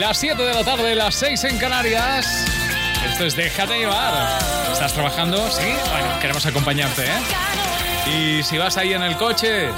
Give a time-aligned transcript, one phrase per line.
[0.00, 2.26] Las 7 de la tarde, las 6 en Canarias.
[3.06, 4.40] Esto es Déjate llevar.
[4.72, 5.36] ¿Estás trabajando?
[5.50, 5.66] Sí.
[5.90, 8.38] Bueno, queremos acompañarte, ¿eh?
[8.38, 9.68] Y si vas ahí en el coche,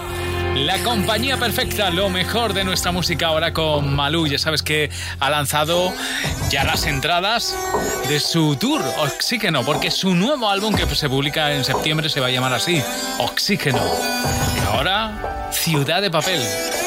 [0.54, 4.28] la compañía perfecta, lo mejor de nuestra música ahora con Malú.
[4.28, 5.92] Ya sabes que ha lanzado
[6.50, 7.56] ya las entradas
[8.08, 12.28] de su tour Oxígeno, porque su nuevo álbum que se publica en septiembre se va
[12.28, 12.80] a llamar así,
[13.18, 13.82] Oxígeno.
[14.54, 16.40] Y ahora, Ciudad de Papel,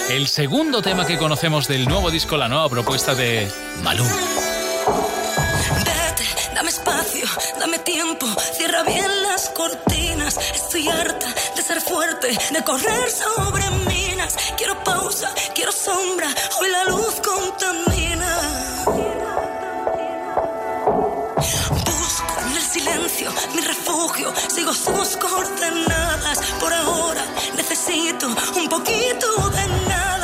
[0.10, 3.52] el segundo tema que conocemos del nuevo disco, la nueva propuesta de
[3.82, 4.06] Malú.
[6.54, 7.28] Dame espacio,
[7.60, 10.38] dame tiempo, cierra bien las cortinas.
[10.54, 14.36] Estoy harta de ser fuerte, de correr sobre minas.
[14.58, 16.28] Quiero pausa, quiero sombra,
[16.62, 18.40] hoy la luz contamina.
[21.86, 26.40] Busco en el silencio mi refugio, sigo sus coordenadas.
[26.60, 27.26] Por ahora
[27.88, 28.36] necesito un
[28.68, 30.15] poquito de nada,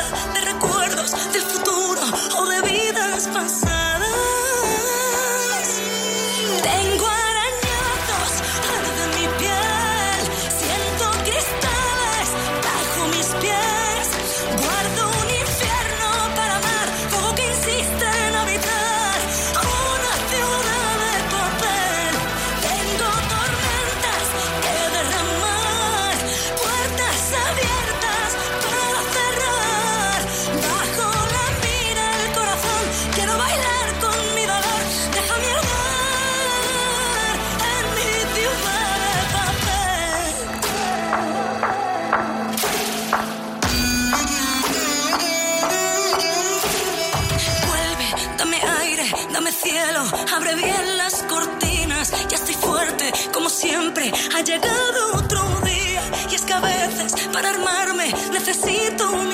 [54.09, 59.30] ha llegado otro día, y es que a veces para armarme necesito mis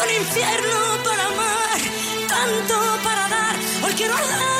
[0.00, 1.80] Guardo el infierno para amar,
[2.26, 2.74] tanto
[3.04, 3.56] para dar.
[3.84, 4.59] Hoy quiero dar.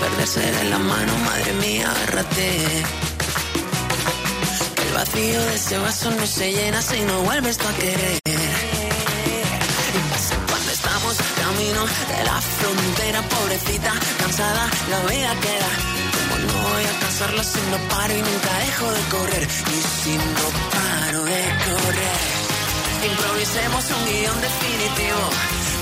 [0.00, 2.82] perderse de la mano, madre mía, agárrate.
[4.86, 8.20] El vacío de ese vaso no se llena si no vuelves tú a querer.
[10.48, 11.82] Cuando estamos camino
[12.12, 15.70] de la frontera, pobrecita, cansada, la vida queda.
[16.16, 19.44] Como no voy a cansarla si no paro y nunca dejo de correr.
[19.44, 22.20] Y si no paro de correr,
[23.10, 25.55] improvisemos un guion definitivo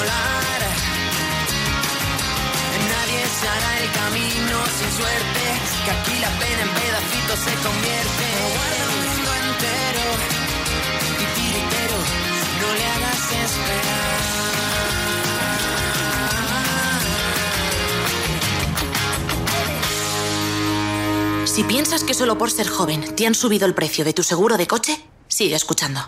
[0.00, 0.60] Volar.
[2.94, 5.44] Nadie se hará el camino sin suerte,
[5.84, 8.26] que aquí la pena en pedacitos se convierte.
[8.68, 10.06] en el mundo entero
[11.22, 11.98] y tiritero
[12.60, 14.20] no le hagas esperar.
[21.46, 24.56] Si piensas que solo por ser joven te han subido el precio de tu seguro
[24.56, 26.00] de coche, sigue escuchando.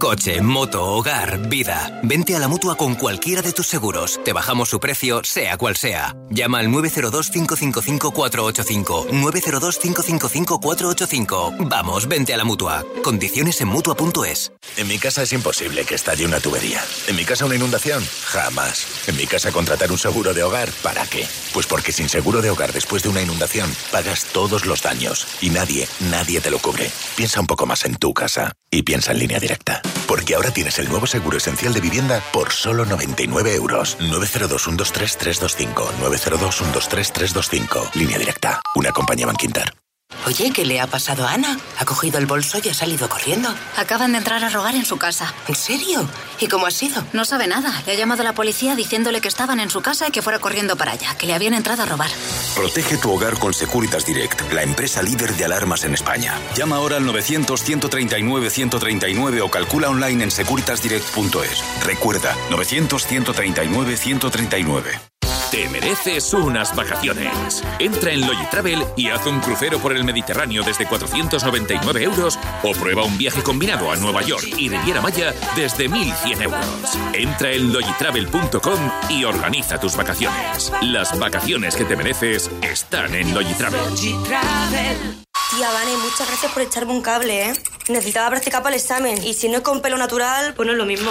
[0.00, 2.00] Coche, moto, hogar, vida.
[2.02, 4.18] Vente a la mutua con cualquiera de tus seguros.
[4.24, 6.16] Te bajamos su precio, sea cual sea.
[6.30, 9.10] Llama al 902-555-485.
[9.10, 11.68] 902-555-485.
[11.68, 12.82] Vamos, vente a la mutua.
[13.04, 14.52] Condiciones en mutua.es.
[14.78, 16.80] En mi casa es imposible que estalle una tubería.
[17.06, 18.86] En mi casa una inundación, jamás.
[19.06, 21.28] En mi casa contratar un seguro de hogar, ¿para qué?
[21.52, 25.26] Pues porque sin seguro de hogar después de una inundación, pagas todos los daños.
[25.42, 26.90] Y nadie, nadie te lo cubre.
[27.16, 28.54] Piensa un poco más en tu casa.
[28.72, 29.82] Y piensa en línea directa.
[30.06, 33.98] Porque ahora tienes el nuevo seguro esencial de vivienda por solo 99 euros.
[33.98, 35.74] 902-123-325.
[36.00, 37.94] 902-123-325.
[37.94, 38.60] Línea directa.
[38.76, 39.79] Una compañía Banquinter.
[40.26, 41.58] Oye, ¿qué le ha pasado a Ana?
[41.78, 43.52] Ha cogido el bolso y ha salido corriendo.
[43.76, 45.34] Acaban de entrar a rogar en su casa.
[45.48, 46.06] ¿En serio?
[46.38, 47.02] ¿Y cómo ha sido?
[47.12, 47.72] No sabe nada.
[47.86, 50.38] Le ha llamado a la policía diciéndole que estaban en su casa y que fuera
[50.38, 52.10] corriendo para allá, que le habían entrado a robar.
[52.54, 56.34] Protege tu hogar con Securitas Direct, la empresa líder de alarmas en España.
[56.54, 61.64] Llama ahora al 900-139-139 o calcula online en securitasdirect.es.
[61.82, 65.19] Recuerda, 900-139-139.
[65.50, 67.64] Te mereces unas vacaciones.
[67.80, 73.02] Entra en Logitravel y haz un crucero por el Mediterráneo desde 499 euros o prueba
[73.02, 76.64] un viaje combinado a Nueva York y Riviera Maya desde 1100 euros.
[77.12, 80.72] Entra en logitravel.com y organiza tus vacaciones.
[80.82, 83.80] Las vacaciones que te mereces están en Logitravel.
[83.96, 87.52] Tía Vane, muchas gracias por echarme un cable, ¿eh?
[87.88, 90.78] Necesitaba practicar para el examen y si no es con pelo natural, pues no es
[90.78, 91.10] lo mismo.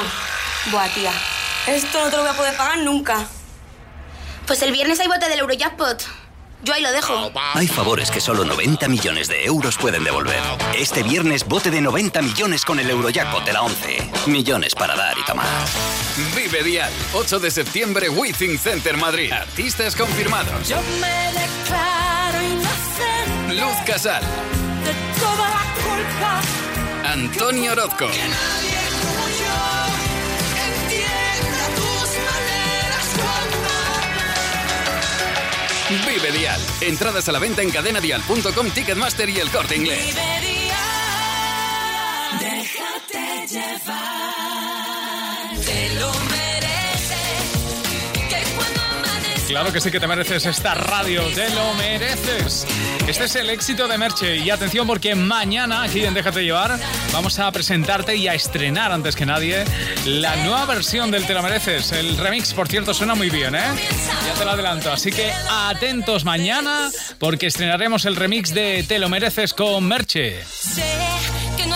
[0.71, 1.11] Buah, tía,
[1.67, 3.27] esto no te lo voy a poder pagar nunca.
[4.49, 6.03] Pues el viernes hay bote del Eurojackpot.
[6.63, 7.31] Yo ahí lo dejo.
[7.53, 10.41] Hay favores que solo 90 millones de euros pueden devolver.
[10.75, 14.11] Este viernes bote de 90 millones con el Eurojackpot de la 11.
[14.25, 15.45] Millones para dar y tomar.
[16.35, 19.31] Vive Dial, 8 de septiembre, Withing Center Madrid.
[19.31, 20.67] Artistas confirmados.
[20.67, 23.53] Yo me declaro inocente.
[23.53, 24.23] Luz Casal.
[24.23, 26.41] De toda la culpa.
[27.07, 28.07] Antonio Orozco.
[36.81, 40.15] Entradas a la venta en cadenadial.com, Ticketmaster y el corte inglés.
[42.39, 44.09] Déjate llevar.
[49.49, 52.67] Claro que sí que te mereces esta radio, te lo mereces.
[53.07, 56.77] Este es el éxito de Merche y atención porque mañana aquí en Déjate llevar
[57.11, 59.65] vamos a presentarte y a estrenar antes que nadie
[60.05, 61.91] la nueva versión del Te lo mereces.
[61.93, 63.63] El remix, por cierto, suena muy bien, ¿eh?
[64.27, 69.09] Ya te lo adelanto, así que atentos mañana porque estrenaremos el remix de Te lo
[69.09, 70.43] mereces con Merche.
[70.45, 70.85] Sé
[71.57, 71.75] que no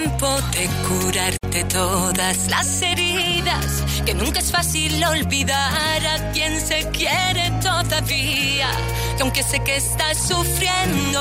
[0.00, 7.52] tiempo de curarte todas las heridas, que nunca es fácil olvidar a quien se quiere
[7.62, 8.70] todavía,
[9.16, 11.20] que aunque sé que estás sufriendo,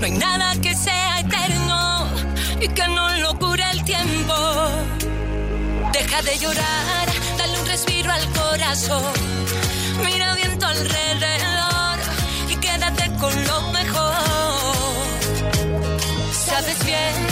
[0.00, 2.08] no hay nada que sea eterno
[2.62, 4.36] y que no lo cure el tiempo.
[5.92, 7.06] Deja de llorar,
[7.36, 9.12] dale un respiro al corazón,
[10.02, 11.98] mira bien alrededor
[12.48, 14.14] y quédate con lo mejor.
[16.32, 17.31] Sabes bien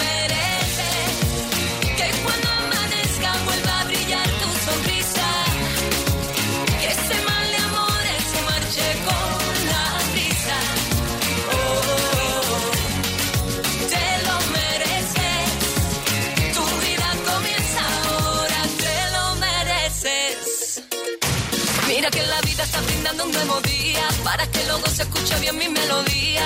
[22.51, 26.45] vida está brindando un nuevo día para que luego se escuche bien mi melodía.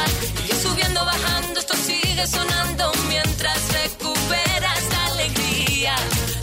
[0.50, 5.96] Y subiendo, bajando, esto sigue sonando mientras recuperas alegría.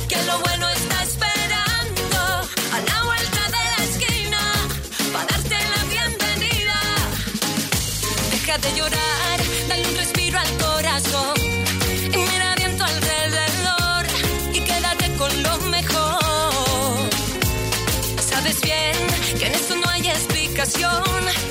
[0.08, 2.18] Que lo bueno está esperando
[2.76, 4.42] a la vuelta de la esquina
[5.12, 6.78] para darte la bienvenida.
[8.32, 9.38] Deja de llorar,
[9.68, 10.50] dale un respiro al
[20.74, 21.41] explicación,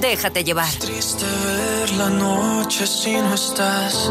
[0.00, 0.72] Déjate llevar.
[0.78, 4.10] Triste ver la noche si no estás.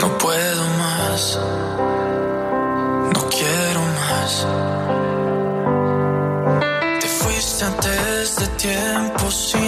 [0.00, 1.38] No puedo más.
[3.14, 4.46] No quiero más.
[7.00, 9.63] Te fuiste antes de tiempo sin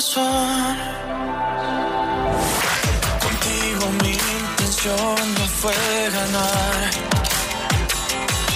[0.00, 0.22] Contigo
[4.00, 5.74] mi intención no fue
[6.12, 6.90] ganar,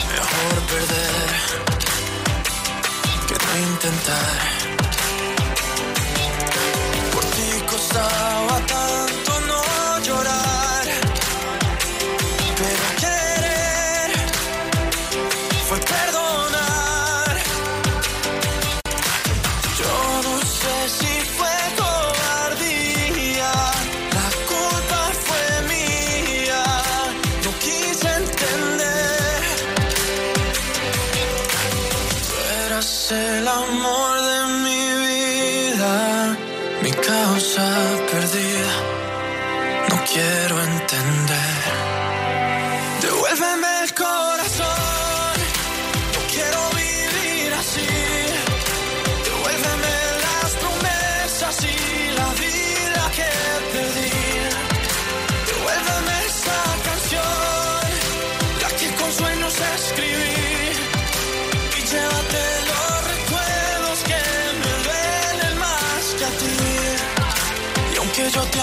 [0.09, 1.27] mejor perder
[3.27, 4.52] que no intentar.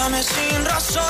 [0.00, 1.04] yo te ame sin razón,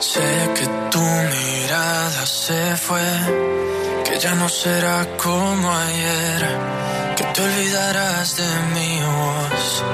[0.00, 3.10] sé que tu mirada se fue,
[4.04, 6.58] que ya no será como ayer,
[7.16, 9.84] que te olvidarás de mi voz.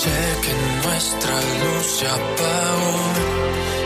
[0.00, 0.52] Sé que
[0.86, 2.98] nuestra luz se apagó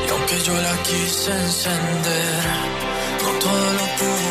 [0.06, 2.42] y aunque yo la quise encender,
[3.23, 4.22] no todo lo pudo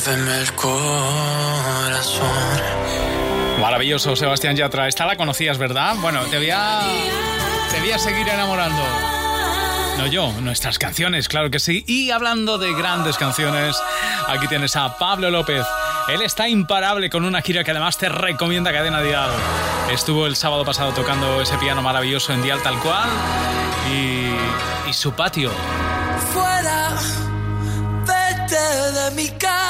[0.00, 2.26] devuélveme el corazón.
[3.60, 4.88] Maravilloso, Sebastián Yatra.
[4.88, 5.94] Esta la conocías, ¿verdad?
[6.00, 6.82] Bueno, te voy a,
[7.70, 8.82] te voy a seguir enamorando.
[9.98, 11.84] No yo, nuestras canciones, claro que sí.
[11.86, 13.76] Y hablando de grandes canciones,
[14.28, 15.66] aquí tienes a Pablo López.
[16.08, 19.30] Él está imparable con una gira que además te recomienda Cadena Dial.
[19.92, 23.08] Estuvo el sábado pasado tocando ese piano maravilloso en Dial tal cual
[23.92, 25.50] y, y su patio.
[26.32, 26.92] Fuera,
[28.06, 29.69] vete de mi casa.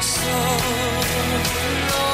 [0.00, 1.02] Solo
[1.50, 2.13] fuera,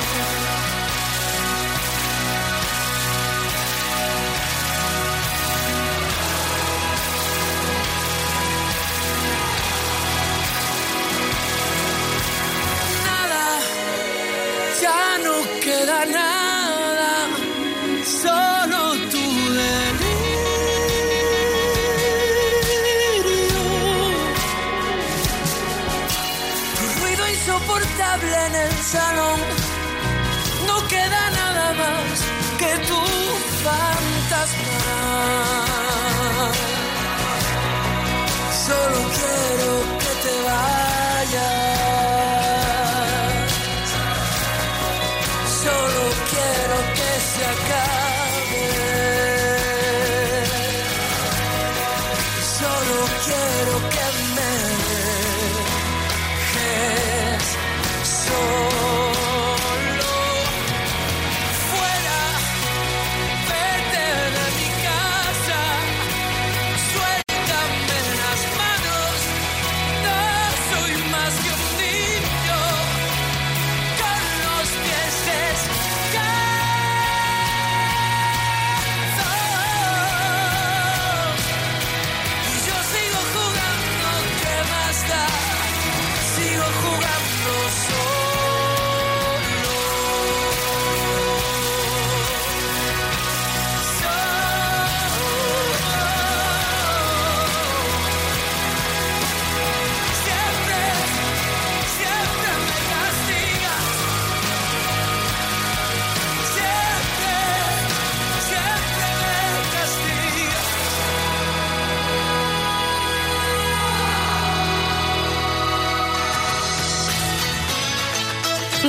[28.91, 29.39] Salón,
[30.67, 32.13] no queda nada más
[32.59, 33.01] que tu
[33.63, 34.79] fantasma.
[38.67, 39.90] Solo quiero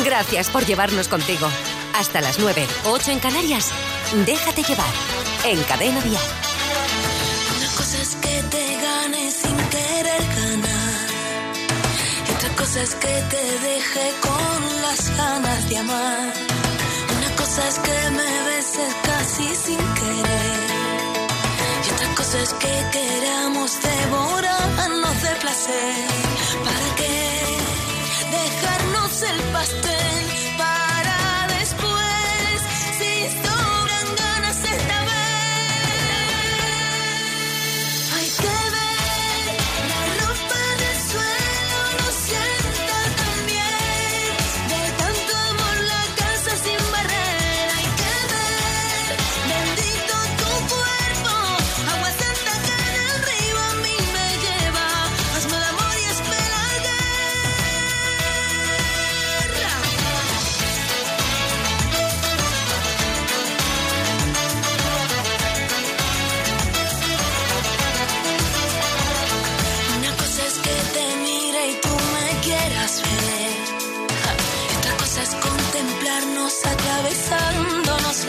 [0.04, 1.48] Gracias por llevarnos contigo.
[1.94, 3.70] Hasta las 9, 8 en Canarias.
[4.26, 4.92] Déjate llevar.
[5.44, 6.22] En Cadena Dial.
[7.56, 11.06] Una cosa es que te gane sin querer ganar.
[12.28, 16.32] Y otra cosa es que te deje con las ganas de amar.
[17.16, 20.62] Una cosa es que me beses casi sin querer.
[21.86, 25.94] Y otra cosa es que queramos devorarnos de placer.
[26.64, 27.61] ¿Para qué
[28.32, 30.24] dejarnos el pastel?
[30.56, 32.56] Para después,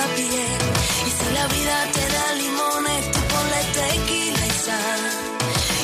[0.04, 0.62] la piel.
[1.08, 5.02] Y si la vida te da limones, tú ponle tequila y sal.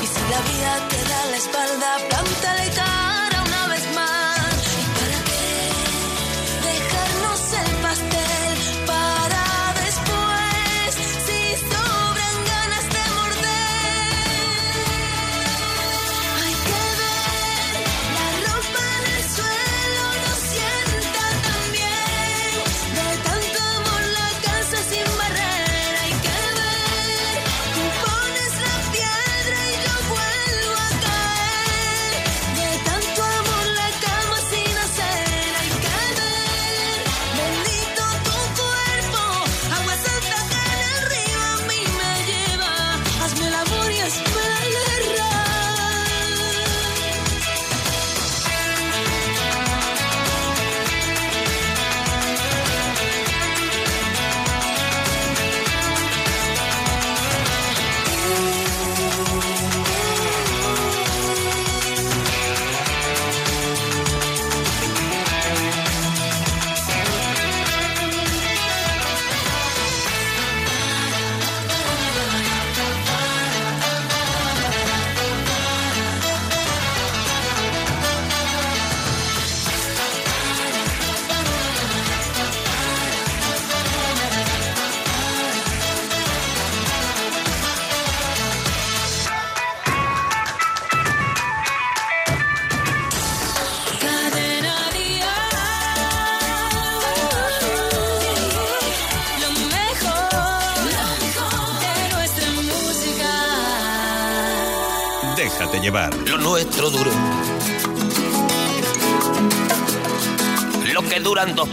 [0.03, 2.88] Y si la vida te da la espalda, plántale cara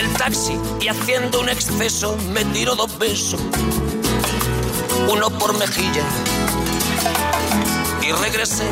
[0.00, 3.38] Desde el taxi y haciendo un exceso me tiró dos besos,
[5.10, 6.04] uno por mejilla.
[8.00, 8.64] Y regresé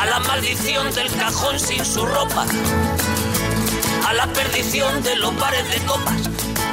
[0.00, 2.46] a la maldición del cajón sin su ropa,
[4.06, 6.30] a la perdición de los bares de copas,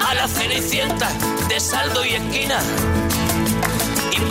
[0.08, 1.10] a la cenicienta
[1.50, 2.62] de saldo y esquina.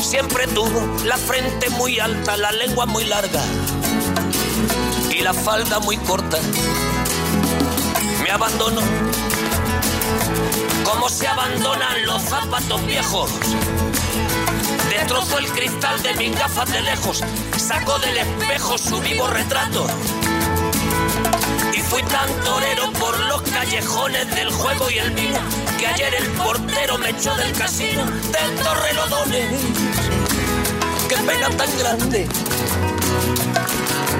[0.00, 3.42] Siempre tuvo la frente muy alta, la lengua muy larga
[5.10, 6.38] y la falda muy corta.
[8.22, 8.80] Me abandonó
[10.84, 13.30] como se abandonan los zapatos viejos.
[14.88, 17.22] Destrozó el cristal de mis gafas de lejos,
[17.56, 19.86] sacó del espejo su vivo retrato.
[21.78, 25.38] Y fui tan torero por los callejones del juego y el vino
[25.78, 29.60] que ayer el portero me echó del casino del Torrelodones.
[31.08, 32.28] Qué pena tan grande.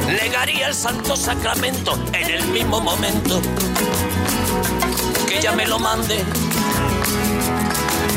[0.07, 3.43] Negaría el santo sacramento en el mismo momento
[5.27, 6.25] que ella me lo mande.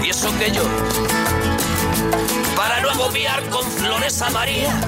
[0.04, 0.64] Y eso que yo,
[2.56, 4.80] para no agobiar con flores a María,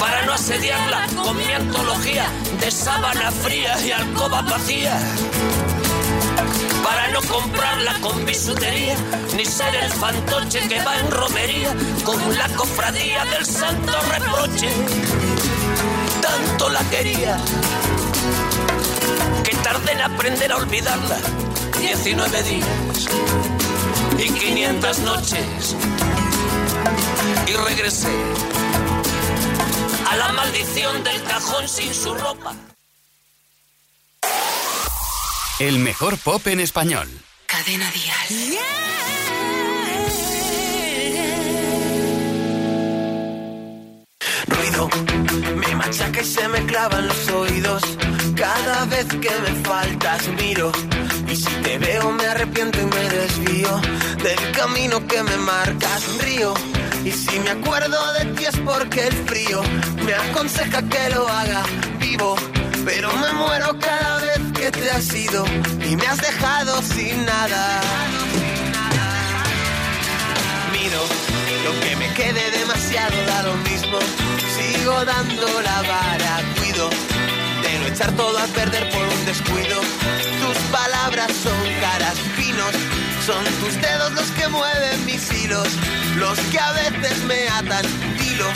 [0.00, 2.26] para no asediarla con mi antología
[2.60, 4.98] de sábana fría y alcoba vacía.
[6.82, 8.96] Para no comprarla con bisutería,
[9.36, 14.68] ni ser el fantoche que va en romería con la cofradía del santo reproche.
[16.20, 17.38] Tanto la quería
[19.42, 21.18] que tardé en aprender a olvidarla.
[21.80, 23.08] 19 días
[24.18, 25.76] y 500 noches.
[27.46, 28.08] Y regresé
[30.16, 32.54] a la maldición del cajón sin su ropa.
[35.58, 37.08] El mejor pop en español.
[37.46, 38.58] Cadena Dial.
[44.46, 44.88] Ruido
[45.56, 47.82] me machaca y se me clavan los oídos.
[48.36, 50.72] Cada vez que me faltas miro.
[51.28, 53.80] Y si te veo me arrepiento y me desvío
[54.22, 56.54] del camino que me marcas río.
[57.04, 59.62] Y si me acuerdo de ti es porque el frío
[60.04, 61.62] me aconseja que lo haga
[61.98, 62.36] vivo.
[62.84, 65.44] Pero me muero cada vez que te has ido
[65.88, 67.80] y me has dejado sin nada.
[70.72, 71.02] Miro
[71.64, 73.98] lo que me quede demasiado da lo mismo.
[74.56, 76.88] Sigo dando la vara, cuido
[77.62, 79.80] de no echar todo a perder por un descuido.
[80.42, 82.16] Tus palabras son caras,
[83.26, 85.66] son tus dedos los que mueven mis hilos,
[86.16, 87.84] los que a veces me atan,
[88.22, 88.46] hilo.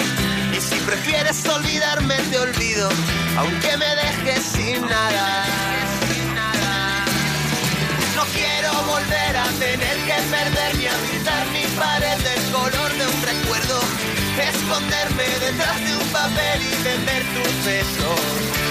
[0.57, 2.89] Y si prefieres olvidarme, te olvido,
[3.37, 5.45] aunque me dejes sin nada.
[8.15, 13.07] No quiero volver a tener que perder ni a pintar mi pared del color de
[13.09, 13.81] un recuerdo.
[14.39, 18.70] Esconderme detrás de un papel y vender tus besos.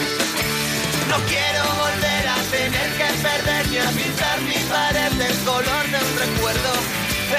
[1.09, 5.97] No quiero volver a tener que perder ni a pintar mi pared del color de
[5.97, 6.73] un recuerdo.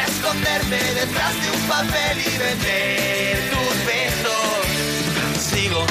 [0.06, 5.40] Esconderme detrás de un papel y vender tus besos.
[5.40, 5.86] Sigo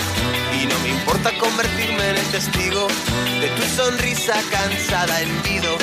[0.61, 2.87] y no me importa convertirme en el testigo
[3.39, 5.77] de tu sonrisa cansada en nido.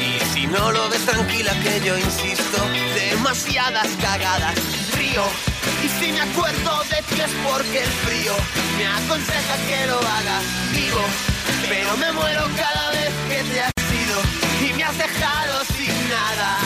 [0.00, 2.58] Y si no lo ves tranquila que yo insisto,
[2.94, 4.56] demasiadas cagadas
[4.96, 5.24] río.
[5.84, 8.34] Y si me acuerdo de ti es porque el frío
[8.76, 10.40] me aconseja que lo haga
[10.72, 11.35] vivo.
[11.68, 14.16] Pero me muero cada vez que te has ido
[14.68, 16.58] y me has dejado sin nada.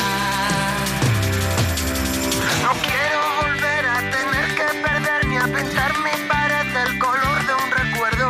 [2.62, 7.54] No quiero volver a tener que perder ni a pintar mi pared del color de
[7.54, 8.28] un recuerdo.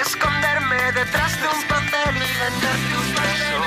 [0.00, 3.62] Esconderme detrás de un papel y vender tus besos.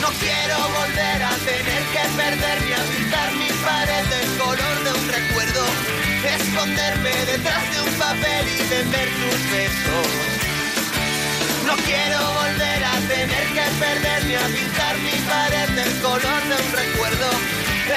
[0.00, 4.90] No quiero volver a tener que perder ni a pintar mi pared del color de
[4.98, 5.64] un recuerdo.
[6.24, 10.41] Esconderme detrás de un papel y vender tus besos.
[11.66, 16.56] No quiero volver a tener que perder ni a pintar mi pared del color de
[16.62, 17.28] un recuerdo.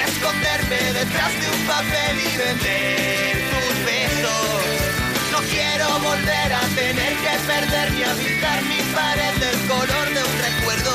[0.05, 4.95] Esconderme detrás de un papel y vender tus besos.
[5.31, 10.21] No quiero volver a tener que perder ni a pintar mi pared del color de
[10.23, 10.93] un recuerdo.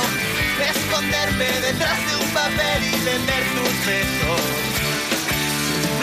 [0.70, 4.79] Esconderme detrás de un papel y vender tus besos.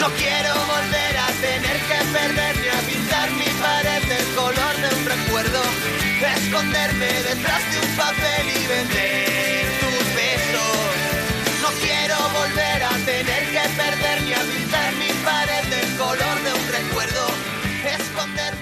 [0.00, 5.04] No quiero volver a tener que perderme a pintar mi pared del color de un
[5.04, 5.60] recuerdo.
[6.36, 10.78] Esconderme detrás de un papel y vender tus besos.
[11.62, 16.66] No quiero volver a tener que perderme a pintar mi pared del color de un
[16.78, 17.26] recuerdo.
[17.98, 18.57] Esconderme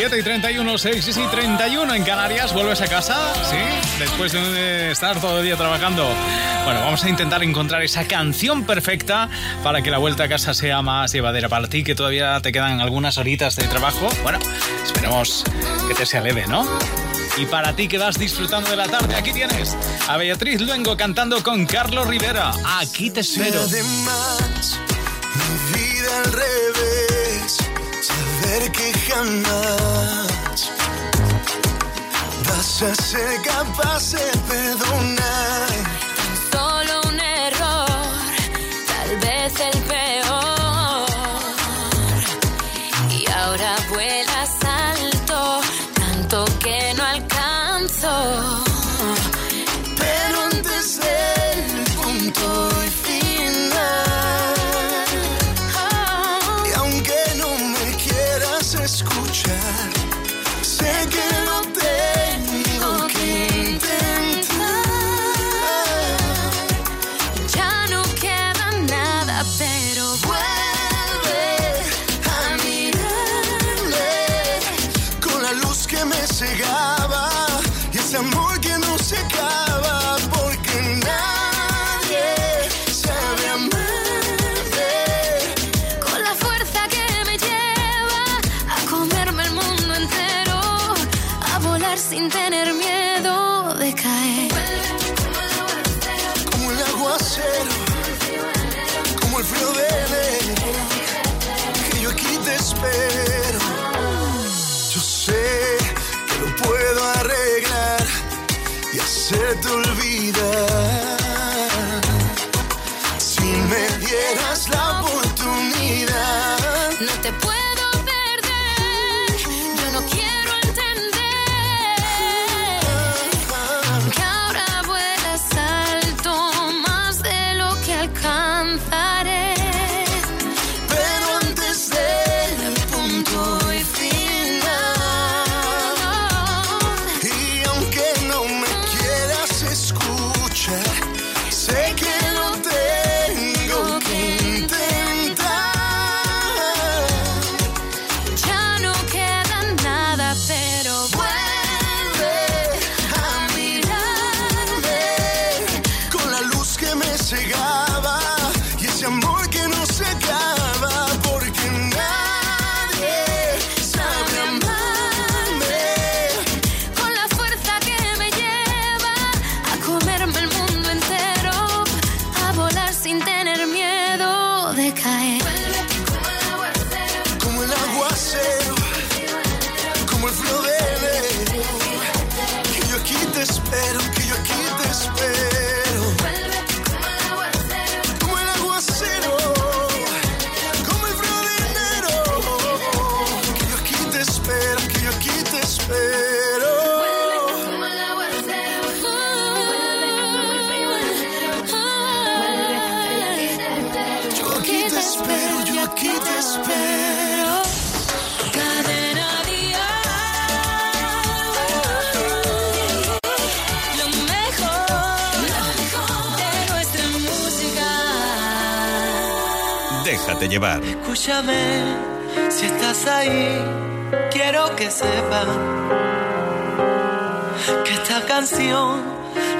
[0.00, 2.54] 7 y 31, 6 y 31 en Canarias.
[2.54, 3.16] ¿Vuelves a casa?
[3.50, 3.56] ¿Sí?
[3.98, 6.08] Después de estar todo el día trabajando.
[6.64, 9.28] Bueno, vamos a intentar encontrar esa canción perfecta
[9.64, 12.80] para que la vuelta a casa sea más llevadera para ti, que todavía te quedan
[12.80, 14.08] algunas horitas de trabajo.
[14.22, 14.38] Bueno,
[14.84, 15.42] esperemos
[15.88, 16.64] que te sea leve, ¿no?
[17.36, 21.42] Y para ti que vas disfrutando de la tarde, aquí tienes a Beatriz Luengo cantando
[21.42, 22.52] con Carlos Rivera.
[22.78, 23.66] Aquí te espero.
[28.66, 30.72] Que jamás
[32.44, 36.07] vas a ser capaz de perdonar.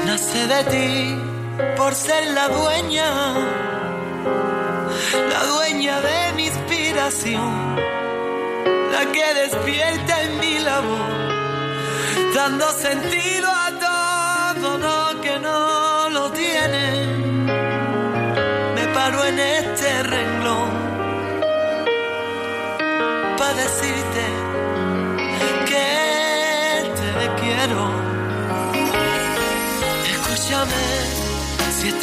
[0.07, 1.17] Nace de ti
[1.77, 3.09] por ser la dueña,
[5.33, 7.77] la dueña de mi inspiración,
[8.93, 11.11] la que despierta en mi labor,
[12.35, 17.07] dando sentido a todo lo que no lo tiene.
[18.75, 20.78] Me paro en este renglón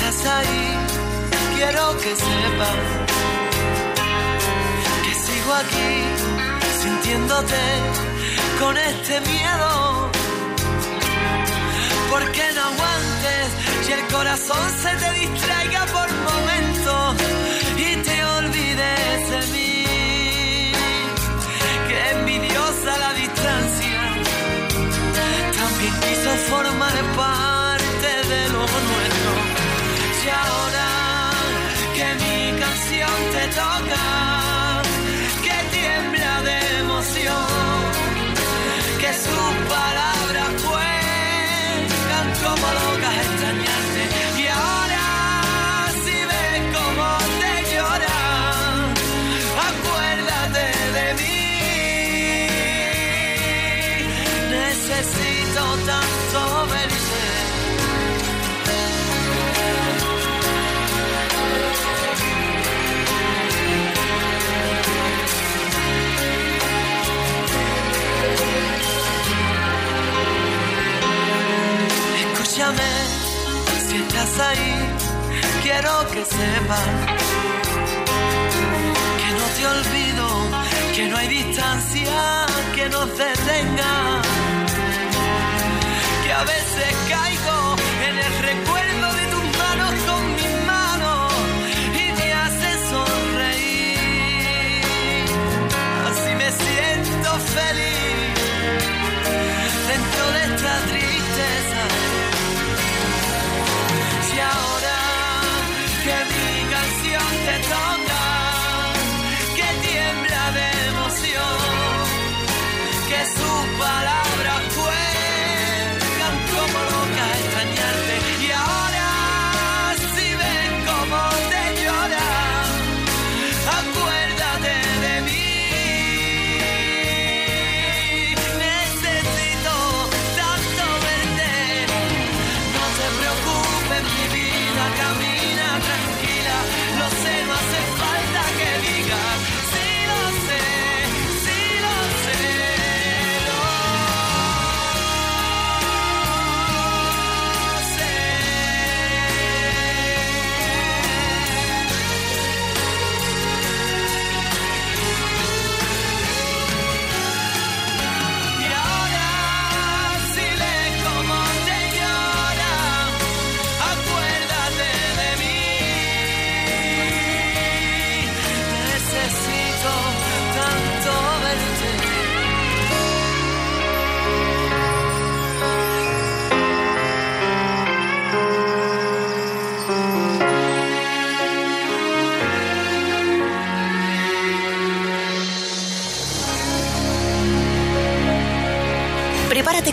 [0.08, 0.78] ahí,
[1.56, 2.78] quiero que sepas
[5.04, 5.94] que sigo aquí
[6.82, 7.66] sintiéndote
[8.60, 10.12] con este miedo.
[12.12, 13.48] Porque no aguantes
[13.88, 17.16] y el corazón se te distraiga por momentos
[17.78, 20.72] y te olvides de mí.
[21.90, 24.02] Que envidiosa la distancia,
[25.60, 27.45] también quiso formar parte
[33.48, 34.82] toca,
[35.44, 37.46] que tiembla de emoción,
[39.00, 42.85] que sus palabras cuentan como
[74.40, 74.76] ahí,
[75.64, 76.88] quiero que sepas
[79.22, 80.28] que no te olvido,
[80.96, 84.22] que no hay distancia que nos detenga,
[86.24, 87.76] que a veces caigo
[88.08, 91.34] en el recuerdo de tus manos con mis manos
[91.94, 94.06] y te hace sonreír.
[96.10, 98.34] Así me siento feliz
[99.88, 101.05] dentro de esta tristeza.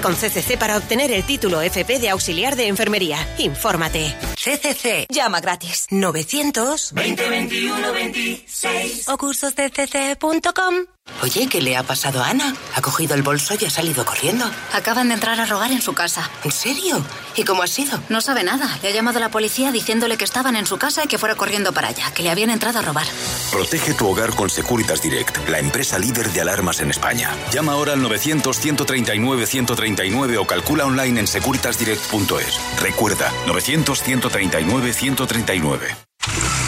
[0.03, 3.17] Con CCC para obtener el título FP de auxiliar de enfermería.
[3.39, 4.15] Infórmate.
[4.35, 5.07] CCC.
[5.09, 5.87] Llama gratis.
[5.91, 10.75] 900 2021 26 o cursoscc.com.
[11.23, 12.53] Oye, ¿qué le ha pasado a Ana?
[12.75, 14.45] Ha cogido el bolso y ha salido corriendo.
[14.73, 16.29] Acaban de entrar a robar en su casa.
[16.43, 17.01] ¿En serio?
[17.37, 18.03] ¿Y cómo ha sido?
[18.09, 18.77] No sabe nada.
[18.83, 21.73] Le ha llamado la policía diciéndole que estaban en su casa y que fuera corriendo
[21.73, 23.07] para allá, que le habían entrado a robar.
[23.53, 27.31] Protege tu hogar con Securitas Direct, la empresa líder de alarmas en España.
[27.53, 32.81] Llama ahora al 900-139-139 o calcula online en securitasdirect.es.
[32.81, 35.79] Recuerda, 900-139-139.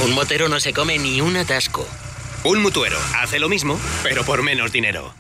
[0.05, 1.85] Un motero no se come ni un atasco.
[2.45, 5.15] Un mutuero hace lo mismo, pero por menos dinero.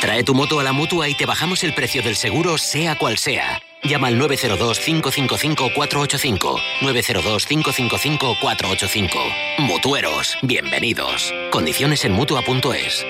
[0.00, 3.18] Trae tu moto a la mutua y te bajamos el precio del seguro, sea cual
[3.18, 3.60] sea.
[3.82, 6.60] Llama al 902-555-485.
[6.82, 9.58] 902-555-485.
[9.58, 11.34] Mutueros, bienvenidos.
[11.50, 13.04] Condiciones en mutua.es.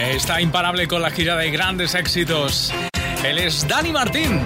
[0.00, 2.74] Está imparable con la gira de grandes éxitos.
[3.22, 4.42] Él es Dani Martín.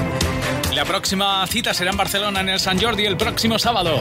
[0.78, 4.00] La próxima cita será en Barcelona en el San Jordi el próximo sábado.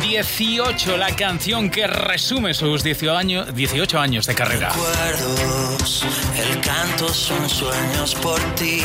[0.00, 4.70] 18, la canción que resume sus 18 años, 18 años de carrera.
[4.70, 8.80] recuerdos, el canto son sueños por ti.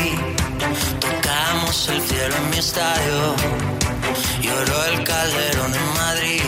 [1.00, 3.34] Tocamos el cielo en mi estadio,
[4.42, 6.42] lloró el calderón en Madrid.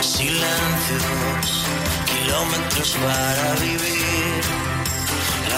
[0.00, 1.66] Silencios,
[2.06, 3.99] kilómetros para vivir,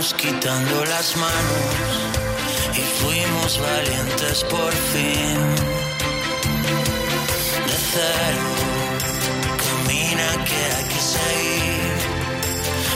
[0.00, 1.74] Quitando las manos
[2.74, 5.36] y fuimos valientes por fin.
[7.66, 8.50] De cero,
[9.62, 11.96] camina que hay que seguir.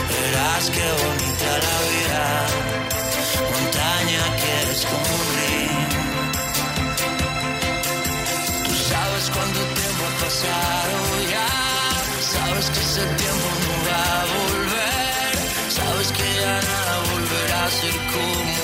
[0.09, 2.25] Verás qué bonita la vida,
[3.53, 5.35] montaña que es como un.
[8.65, 10.95] Tú sabes cuánto tiempo ha pasado
[11.29, 11.49] ya,
[12.33, 13.74] sabes que ese tiempo no
[17.69, 18.55] ser como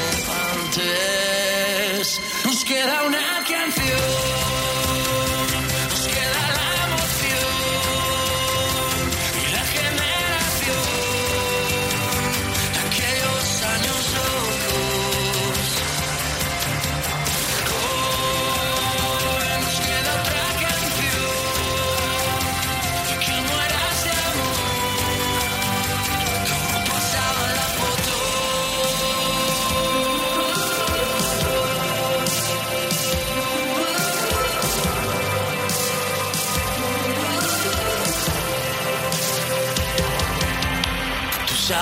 [0.64, 2.22] antes.
[2.46, 4.41] Nos queda una canción,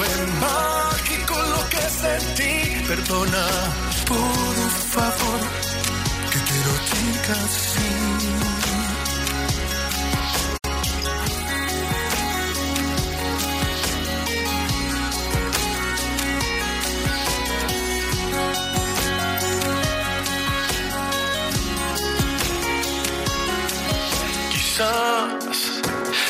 [0.00, 2.86] fue mágico lo que sentí.
[2.88, 3.46] Perdona,
[4.06, 5.40] por favor,
[6.30, 7.90] que lo diga así.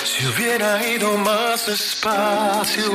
[0.04, 2.94] Si hubiera ido más despacio,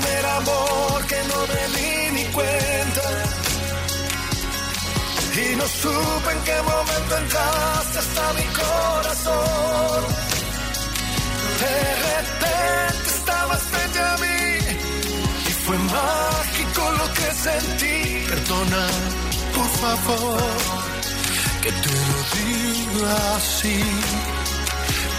[0.41, 3.05] amor, que no me di ni cuenta.
[5.43, 10.01] Y no supe en qué momento entraste hasta mi corazón.
[11.63, 11.77] De
[12.09, 14.41] repente estabas frente a mí
[15.49, 18.25] y fue mágico lo que sentí.
[18.29, 18.83] Perdona,
[19.55, 20.41] por favor,
[21.63, 23.79] que te lo diga así.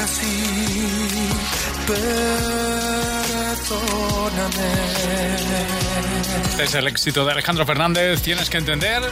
[0.00, 1.28] así.
[3.66, 4.66] Perdóname.
[6.50, 8.22] Este es el éxito de Alejandro Fernández.
[8.22, 9.02] Tienes que entender.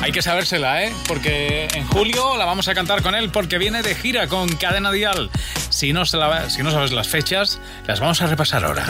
[0.00, 0.92] Hay que sabérsela, ¿eh?
[1.08, 4.90] Porque en julio la vamos a cantar con él porque viene de gira con Cadena
[4.92, 5.28] Dial.
[5.70, 8.86] Si no, se la- si no sabes las fechas, las vamos a repasar ahora.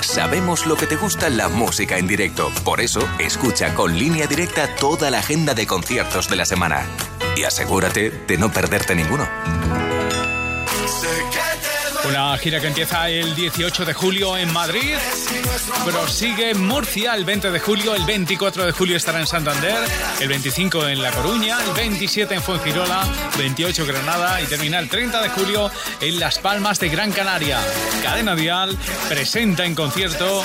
[0.00, 2.50] Sabemos lo que te gusta la música en directo.
[2.64, 6.86] Por eso, escucha con línea directa toda la agenda de conciertos de la semana.
[7.36, 9.28] Y asegúrate de no perderte ninguno.
[12.08, 14.94] Una gira que empieza el 18 de julio en Madrid,
[15.84, 19.76] prosigue en Murcia el 20 de julio, el 24 de julio estará en Santander,
[20.20, 23.02] el 25 en La Coruña, el 27 en Fuengirola,
[23.36, 25.70] 28 en Granada y termina el 30 de julio
[26.00, 27.58] en Las Palmas de Gran Canaria.
[28.04, 28.78] Cadena Dial
[29.08, 30.44] presenta en concierto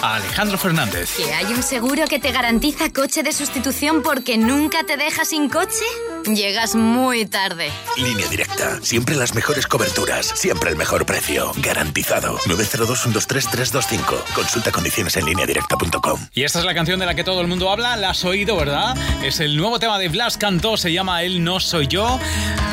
[0.00, 1.14] a Alejandro Fernández.
[1.16, 5.50] ¿Que hay un seguro que te garantiza coche de sustitución porque nunca te deja sin
[5.50, 5.84] coche?
[6.26, 7.70] Llegas muy tarde.
[7.96, 8.78] Línea directa.
[8.82, 10.26] Siempre las mejores coberturas.
[10.34, 11.52] Siempre el mejor precio.
[11.56, 12.38] Garantizado.
[12.46, 14.22] 902-123-325.
[14.34, 16.28] Consulta condiciones en lineadirecta.com.
[16.34, 18.56] Y esta es la canción de la que todo el mundo habla, la has oído,
[18.56, 18.96] ¿verdad?
[19.22, 22.18] Es el nuevo tema de Blas Cantó, se llama Él no soy yo,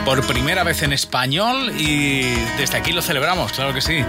[0.06, 2.22] por primera vez en español y
[2.58, 4.04] desde aquí lo celebramos, claro que sí.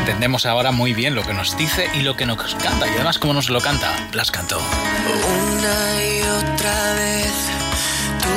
[0.00, 3.18] Entendemos ahora muy bien lo que nos dice y lo que nos canta, y además
[3.18, 4.58] cómo nos lo canta Blas Cantó.
[4.58, 7.45] Una y otra vez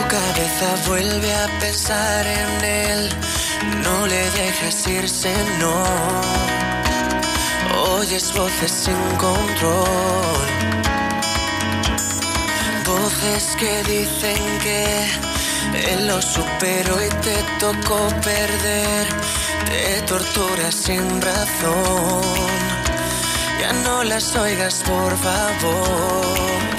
[0.10, 3.10] cabeza vuelve a pensar en él.
[3.84, 5.76] No le dejes irse, no.
[7.97, 10.47] Oyes voces sin control.
[12.86, 14.84] Voces que dicen que
[15.91, 17.99] él lo superó y te tocó
[18.32, 19.05] perder.
[19.70, 22.22] Te torturas sin razón.
[23.62, 26.78] Ya no las oigas, por favor.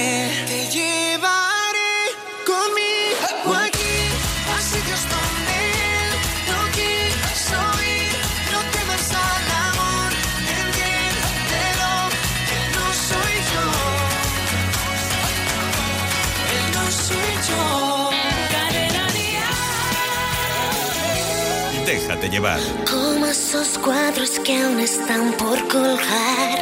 [22.11, 22.59] Déjate llevar.
[22.89, 26.59] Como esos cuadros que aún están por colgar.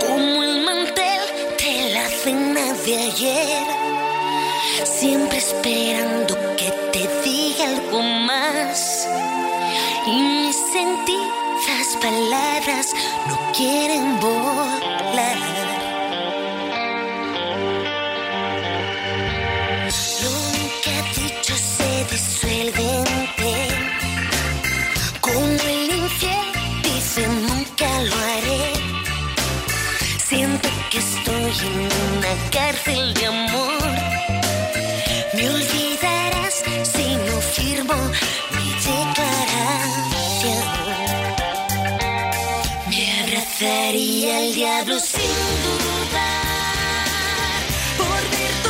[0.00, 1.20] Como el mantel
[1.56, 3.66] de la cena de ayer.
[4.82, 9.06] Siempre esperando que te diga algo más.
[10.04, 12.92] Y mis sentidas palabras
[13.28, 15.37] no quieren volar.
[32.58, 33.92] Cárcel de amor.
[35.34, 36.54] Me olvidarás
[36.92, 37.98] si no firmo
[38.56, 40.64] mi declaración.
[42.90, 47.60] Me abrazaría al diablo sin dudar.
[48.00, 48.67] Por ver tu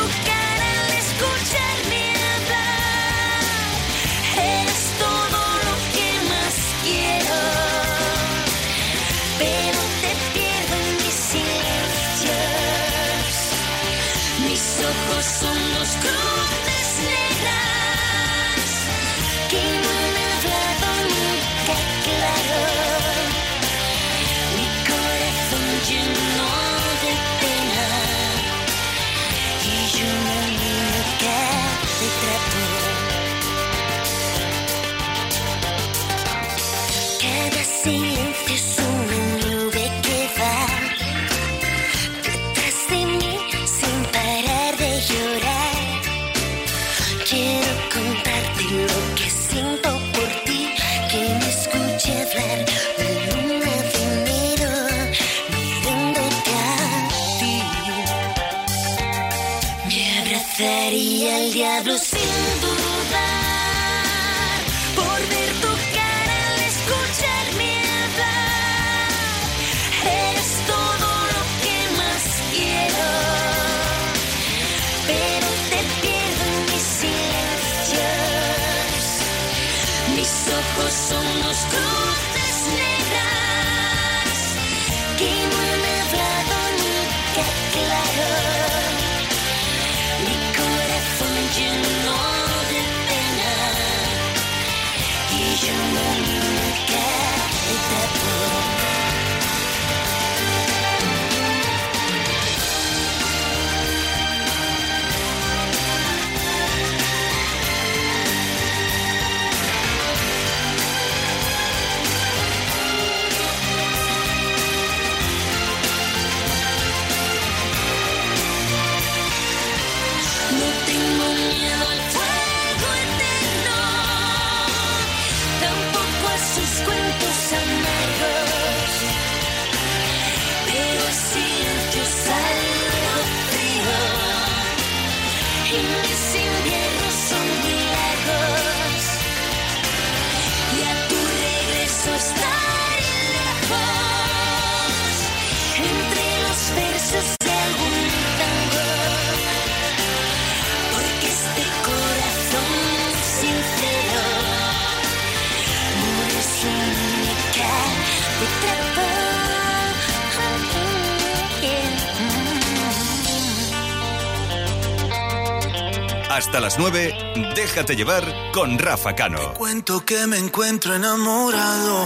[166.59, 169.55] Hasta las 9, déjate llevar con Rafa Cano.
[169.55, 172.03] Cuento que me encuentro enamorado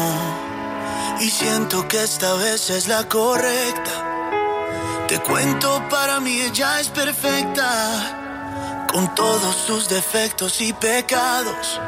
[1.20, 5.06] y siento que esta vez es la correcta.
[5.08, 11.80] Te cuento, para mí ella es perfecta, con todos sus defectos y pecados.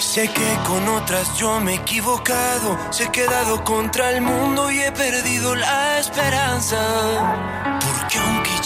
[0.00, 2.78] Sé que con otras yo me he equivocado,
[3.10, 7.80] que he dado contra el mundo y he perdido la esperanza.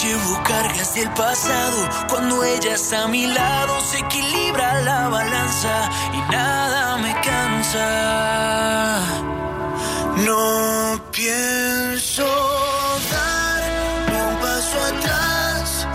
[0.05, 6.19] Llevo cargas del pasado, cuando ella está a mi lado se equilibra la balanza y
[6.31, 9.01] nada me cansa.
[10.27, 12.27] No pienso
[13.11, 13.63] dar
[14.29, 15.87] un paso atrás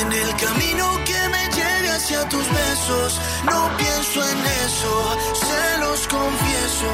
[0.00, 3.20] en el camino que me lleve hacia tus besos.
[3.44, 6.90] No pienso en eso, se los confieso.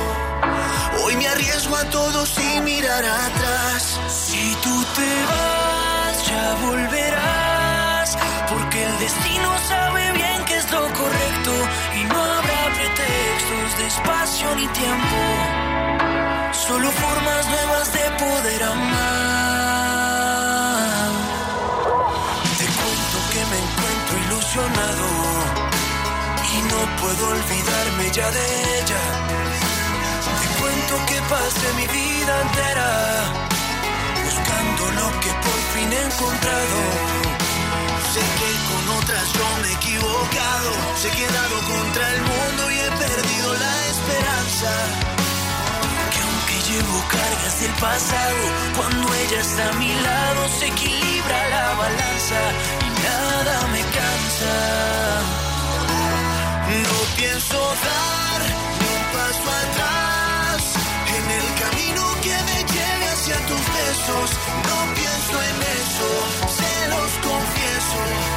[1.05, 4.01] Hoy me arriesgo a todo sin mirar atrás.
[4.09, 5.36] Si tú te vas,
[14.57, 15.17] espacio ni tiempo.
[16.53, 18.97] Solo formas nuevas de poder amar.
[22.59, 25.09] Te cuento que me encuentro ilusionado
[26.53, 28.45] y no puedo olvidarme ya de
[28.79, 29.03] ella.
[30.41, 32.89] Te cuento que pasé mi vida entera
[34.25, 37.36] buscando lo que por fin he encontrado.
[38.17, 40.71] Sé que con otras yo me he equivocado,
[41.03, 44.73] que he dado contra el mundo y he perdido la esperanza.
[46.13, 48.43] Que aunque llevo cargas del pasado,
[48.75, 52.41] cuando ella está a mi lado se equilibra la balanza
[52.87, 54.55] y nada me cansa.
[56.73, 58.41] No pienso dar
[58.93, 60.61] un paso atrás
[61.17, 64.31] en el camino que me lleve hacia tus besos.
[64.69, 65.66] No pienso en se
[67.97, 68.27] confieso.
[68.27, 68.36] Hoy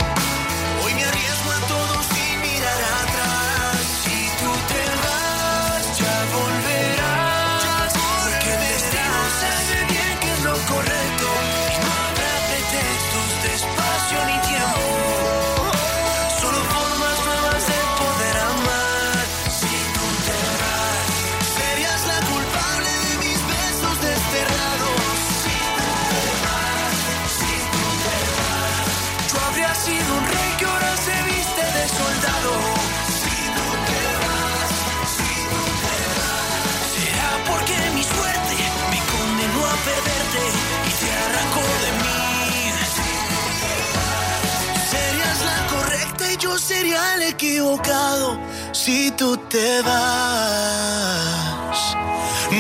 [46.70, 48.38] sería el equivocado
[48.74, 51.80] si tú te vas.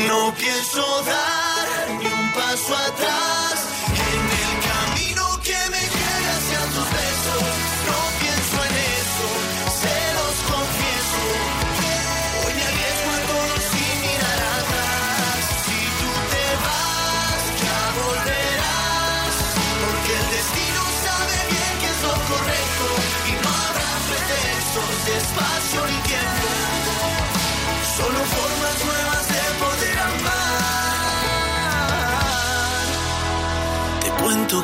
[0.07, 1.48] No pienso dar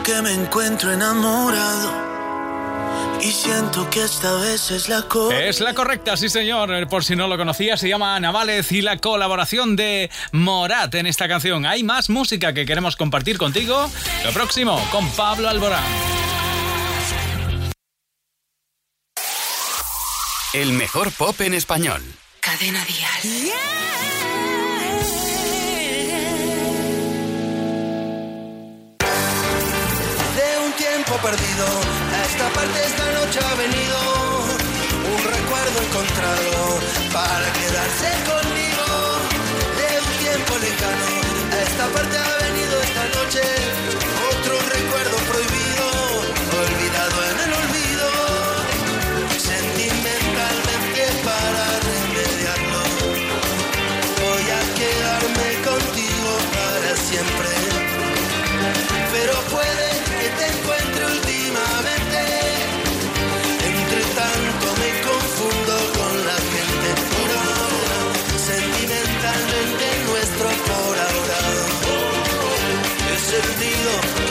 [0.05, 2.05] que me encuentro enamorado.
[3.21, 5.39] Y siento que esta vez es la cosa.
[5.41, 6.87] Es la correcta, sí señor.
[6.87, 11.07] Por si no lo conocía, se llama Ana Vález y la colaboración de Morat en
[11.07, 11.65] esta canción.
[11.65, 13.89] Hay más música que queremos compartir contigo.
[14.23, 15.83] Lo próximo, con Pablo Alborán.
[20.53, 22.03] El mejor pop en español.
[22.41, 23.51] Cadena Dial.
[24.21, 24.24] De
[30.95, 31.65] tiempo perdido,
[32.13, 33.97] a esta parte esta noche ha venido
[35.11, 36.79] un recuerdo encontrado
[37.11, 38.85] para quedarse conmigo.
[39.75, 41.09] De un tiempo lejano,
[41.51, 42.34] a esta parte ha